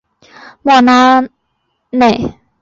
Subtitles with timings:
[0.63, 1.29] 莫拉
[1.91, 2.39] 内。